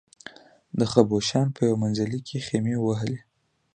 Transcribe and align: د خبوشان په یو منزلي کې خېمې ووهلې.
د 0.79 0.81
خبوشان 0.93 1.47
په 1.55 1.61
یو 1.67 1.75
منزلي 1.83 2.19
کې 2.27 2.43
خېمې 2.47 2.75
ووهلې. 2.79 3.19